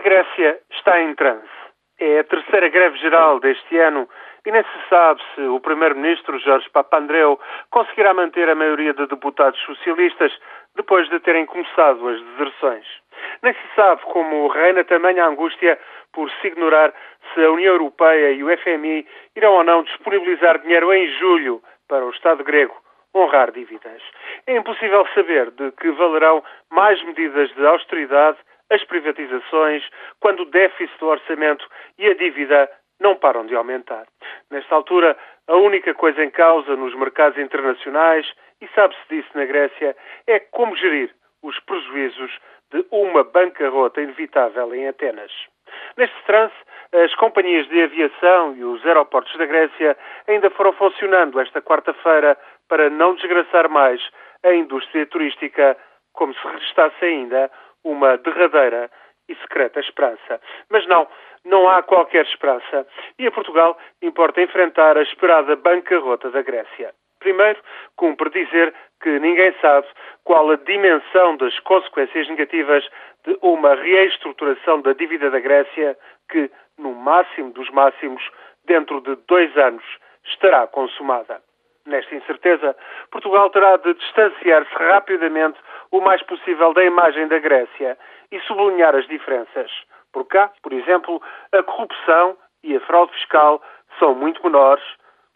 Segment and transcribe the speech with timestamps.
[0.00, 1.44] A Grécia está em transe.
[1.98, 4.08] É a terceira greve geral deste ano
[4.46, 7.38] e nem se sabe se o primeiro-ministro Jorge Papandreou
[7.70, 10.32] conseguirá manter a maioria de deputados socialistas
[10.74, 12.86] depois de terem começado as deserções.
[13.42, 15.78] Nem se sabe como reina também a angústia
[16.14, 16.94] por se ignorar
[17.34, 19.06] se a União Europeia e o FMI
[19.36, 22.74] irão ou não disponibilizar dinheiro em julho para o Estado grego
[23.14, 24.00] honrar dívidas.
[24.46, 28.38] É impossível saber de que valerão mais medidas de austeridade
[28.70, 29.84] as privatizações,
[30.20, 31.66] quando o déficit do orçamento
[31.98, 32.70] e a dívida
[33.00, 34.06] não param de aumentar.
[34.50, 35.16] Nesta altura,
[35.48, 39.96] a única coisa em causa nos mercados internacionais, e sabe-se disso na Grécia,
[40.26, 41.10] é como gerir
[41.42, 42.30] os prejuízos
[42.70, 45.32] de uma bancarrota inevitável em Atenas.
[45.96, 46.54] Neste trance,
[46.92, 49.96] as companhias de aviação e os aeroportos da Grécia
[50.28, 52.36] ainda foram funcionando esta quarta-feira
[52.68, 54.00] para não desgraçar mais
[54.44, 55.76] a indústria turística,
[56.12, 57.50] como se restasse ainda
[57.84, 58.90] uma derradeira
[59.28, 60.40] e secreta esperança.
[60.68, 61.06] Mas não,
[61.44, 62.86] não há qualquer esperança.
[63.18, 66.92] E a Portugal importa enfrentar a esperada bancarrota da Grécia.
[67.20, 67.60] Primeiro,
[67.96, 69.86] cumpre dizer que ninguém sabe
[70.24, 72.84] qual a dimensão das consequências negativas
[73.24, 75.96] de uma reestruturação da dívida da Grécia
[76.30, 78.22] que, no máximo dos máximos,
[78.64, 79.84] dentro de dois anos,
[80.24, 81.42] estará consumada.
[81.86, 82.76] Nesta incerteza,
[83.10, 85.58] Portugal terá de distanciar-se rapidamente
[85.90, 87.98] o mais possível da imagem da Grécia
[88.30, 89.70] e sublinhar as diferenças.
[90.12, 93.62] Por cá, por exemplo, a corrupção e a fraude fiscal
[93.98, 94.84] são muito menores,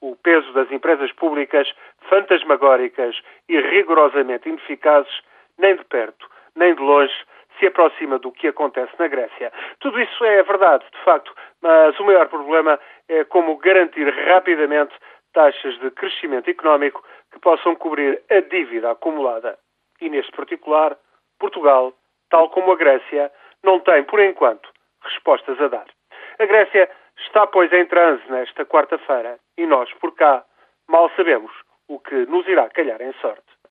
[0.00, 1.72] o peso das empresas públicas
[2.08, 3.16] fantasmagóricas
[3.48, 5.22] e rigorosamente ineficazes,
[5.58, 7.14] nem de perto, nem de longe,
[7.58, 9.52] se aproxima do que acontece na Grécia.
[9.78, 12.78] Tudo isso é verdade, de facto, mas o maior problema
[13.08, 14.92] é como garantir rapidamente
[15.32, 19.58] taxas de crescimento económico que possam cobrir a dívida acumulada.
[20.02, 20.98] E neste particular,
[21.38, 21.94] Portugal,
[22.28, 23.30] tal como a Grécia,
[23.62, 24.68] não tem, por enquanto,
[25.00, 25.86] respostas a dar.
[26.40, 30.44] A Grécia está, pois, em transe nesta quarta-feira e nós, por cá,
[30.88, 31.52] mal sabemos
[31.86, 33.51] o que nos irá calhar em sorte.